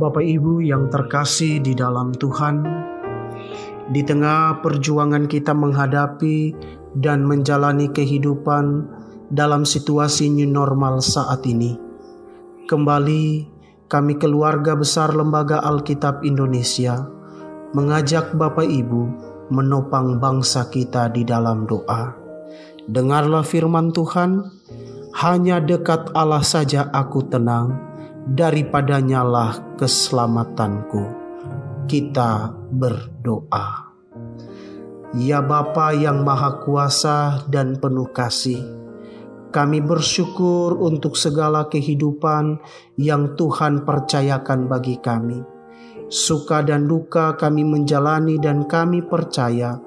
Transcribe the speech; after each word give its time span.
Bapak 0.00 0.24
Ibu 0.24 0.64
yang 0.64 0.88
terkasih 0.88 1.60
di 1.60 1.76
dalam 1.76 2.16
Tuhan, 2.16 2.64
di 3.92 4.00
tengah 4.00 4.64
perjuangan 4.64 5.28
kita 5.28 5.52
menghadapi 5.52 6.56
dan 6.96 7.28
menjalani 7.28 7.92
kehidupan 7.92 8.88
dalam 9.28 9.68
situasi 9.68 10.32
new 10.32 10.48
normal 10.48 11.04
saat 11.04 11.44
ini, 11.44 11.76
kembali 12.64 13.44
kami 13.92 14.16
keluarga 14.16 14.72
besar 14.72 15.12
Lembaga 15.12 15.60
Alkitab 15.60 16.24
Indonesia 16.24 17.04
mengajak 17.76 18.32
Bapak 18.32 18.72
Ibu 18.72 19.02
menopang 19.52 20.16
bangsa 20.16 20.72
kita 20.72 21.12
di 21.12 21.28
dalam 21.28 21.68
doa. 21.68 22.16
Dengarlah 22.88 23.44
firman 23.44 23.92
Tuhan, 23.92 24.48
hanya 25.20 25.60
dekat 25.60 26.16
Allah 26.16 26.40
saja 26.40 26.88
aku 26.88 27.28
tenang, 27.28 27.89
daripadanya 28.28 29.24
lah 29.24 29.52
keselamatanku. 29.80 31.04
Kita 31.88 32.54
berdoa. 32.70 33.90
Ya 35.10 35.42
Bapa 35.42 35.90
yang 35.90 36.22
Maha 36.22 36.62
Kuasa 36.62 37.42
dan 37.50 37.82
penuh 37.82 38.14
kasih, 38.14 38.62
kami 39.50 39.82
bersyukur 39.82 40.78
untuk 40.78 41.18
segala 41.18 41.66
kehidupan 41.66 42.62
yang 42.94 43.34
Tuhan 43.34 43.82
percayakan 43.82 44.70
bagi 44.70 45.02
kami. 45.02 45.42
Suka 46.06 46.62
dan 46.62 46.86
duka 46.86 47.34
kami 47.34 47.66
menjalani 47.66 48.38
dan 48.38 48.70
kami 48.70 49.02
percaya 49.02 49.78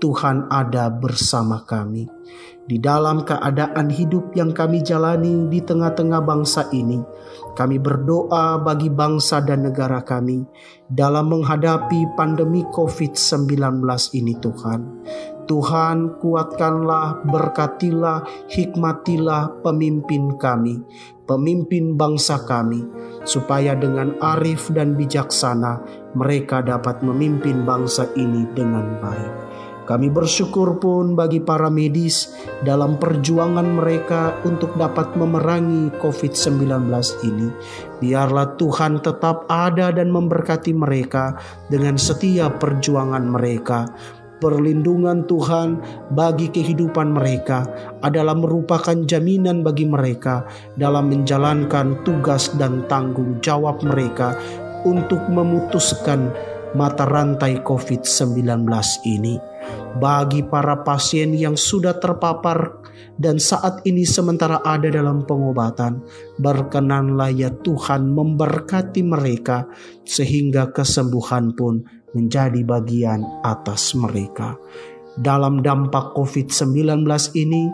Tuhan 0.00 0.48
ada 0.48 0.88
bersama 0.88 1.62
kami. 1.68 2.08
Di 2.64 2.78
dalam 2.78 3.26
keadaan 3.26 3.90
hidup 3.90 4.32
yang 4.32 4.54
kami 4.54 4.80
jalani 4.80 5.50
di 5.50 5.58
tengah-tengah 5.58 6.22
bangsa 6.22 6.70
ini, 6.70 7.02
kami 7.58 7.82
berdoa 7.82 8.62
bagi 8.62 8.86
bangsa 8.88 9.42
dan 9.42 9.66
negara 9.66 10.00
kami 10.00 10.46
dalam 10.86 11.34
menghadapi 11.34 12.14
pandemi 12.14 12.62
COVID-19 12.70 13.82
ini 14.16 14.34
Tuhan. 14.38 14.80
Tuhan 15.50 16.22
kuatkanlah, 16.22 17.26
berkatilah, 17.26 18.22
hikmatilah 18.54 19.66
pemimpin 19.66 20.38
kami, 20.38 20.78
pemimpin 21.26 21.98
bangsa 21.98 22.38
kami, 22.46 22.86
supaya 23.26 23.74
dengan 23.74 24.14
arif 24.22 24.70
dan 24.70 24.94
bijaksana 24.94 25.82
mereka 26.14 26.62
dapat 26.62 27.02
memimpin 27.02 27.66
bangsa 27.66 28.06
ini 28.14 28.46
dengan 28.54 28.94
baik. 29.02 29.34
Kami 29.90 30.06
bersyukur 30.06 30.78
pun 30.78 31.18
bagi 31.18 31.42
para 31.42 31.66
medis 31.66 32.30
dalam 32.62 32.94
perjuangan 32.94 33.66
mereka 33.66 34.38
untuk 34.46 34.78
dapat 34.78 35.18
memerangi 35.18 35.90
COVID-19 35.98 36.86
ini. 37.26 37.50
Biarlah 37.98 38.54
Tuhan 38.54 39.02
tetap 39.02 39.50
ada 39.50 39.90
dan 39.90 40.14
memberkati 40.14 40.70
mereka 40.70 41.34
dengan 41.66 41.98
setiap 41.98 42.62
perjuangan 42.62 43.26
mereka 43.34 43.90
perlindungan 44.40 45.28
Tuhan 45.28 45.82
bagi 46.16 46.48
kehidupan 46.48 47.12
mereka 47.12 47.68
adalah 48.00 48.32
merupakan 48.32 48.96
jaminan 49.04 49.60
bagi 49.60 49.84
mereka 49.84 50.48
dalam 50.80 51.12
menjalankan 51.12 52.00
tugas 52.02 52.48
dan 52.56 52.88
tanggung 52.88 53.38
jawab 53.44 53.84
mereka 53.84 54.32
untuk 54.88 55.20
memutuskan 55.28 56.32
mata 56.74 57.06
rantai 57.06 57.62
COVID-19 57.62 58.66
ini 59.06 59.34
bagi 59.98 60.46
para 60.46 60.86
pasien 60.86 61.34
yang 61.34 61.58
sudah 61.58 61.98
terpapar 61.98 62.80
dan 63.20 63.36
saat 63.36 63.84
ini 63.84 64.06
sementara 64.08 64.64
ada 64.64 64.88
dalam 64.88 65.26
pengobatan, 65.28 66.00
berkenanlah 66.40 67.28
ya 67.34 67.50
Tuhan 67.52 68.08
memberkati 68.16 69.04
mereka 69.04 69.68
sehingga 70.06 70.72
kesembuhan 70.72 71.52
pun 71.52 71.84
menjadi 72.16 72.64
bagian 72.64 73.20
atas 73.44 73.92
mereka. 73.92 74.56
Dalam 75.20 75.60
dampak 75.60 76.16
COVID-19 76.16 77.04
ini, 77.36 77.68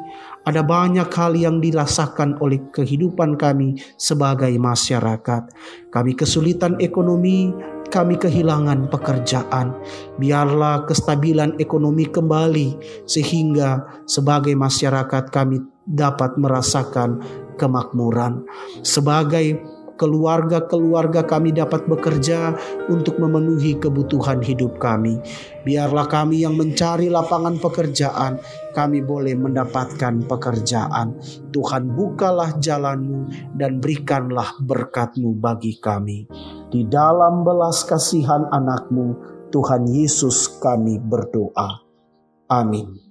ada 0.49 0.65
banyak 0.67 1.06
hal 1.15 1.37
yang 1.37 1.61
dirasakan 1.62 2.41
oleh 2.43 2.59
kehidupan 2.73 3.39
kami 3.39 3.77
sebagai 4.01 4.51
masyarakat. 4.56 5.43
Kami 5.93 6.12
kesulitan 6.17 6.81
ekonomi, 6.83 7.53
kami 7.89 8.19
kehilangan 8.21 8.91
pekerjaan. 8.91 9.77
Biarlah 10.17 10.87
kestabilan 10.87 11.59
ekonomi 11.61 12.07
kembali 12.09 13.03
sehingga 13.05 14.03
sebagai 14.05 14.53
masyarakat 14.55 15.31
kami 15.31 15.63
dapat 15.87 16.35
merasakan 16.37 17.23
kemakmuran. 17.57 18.45
Sebagai 18.83 19.75
keluarga-keluarga 19.97 21.25
kami 21.25 21.57
dapat 21.57 21.89
bekerja 21.89 22.53
untuk 22.89 23.17
memenuhi 23.21 23.81
kebutuhan 23.81 24.45
hidup 24.45 24.77
kami. 24.77 25.21
Biarlah 25.65 26.07
kami 26.07 26.45
yang 26.45 26.55
mencari 26.55 27.09
lapangan 27.09 27.59
pekerjaan, 27.59 28.39
kami 28.77 29.03
boleh 29.03 29.35
mendapatkan 29.35 30.25
pekerjaan. 30.29 31.17
Tuhan 31.51 31.97
bukalah 31.97 32.61
jalanmu 32.61 33.53
dan 33.56 33.81
berikanlah 33.81 34.56
berkatmu 34.62 35.37
bagi 35.37 35.81
kami. 35.81 36.29
Di 36.71 36.85
dalam 36.87 37.43
belas 37.43 37.83
kasihan 37.89 38.47
anakmu, 38.53 39.17
Tuhan 39.51 39.89
Yesus 39.89 40.61
kami 40.61 41.01
berdoa. 41.01 41.83
Amin. 42.53 43.06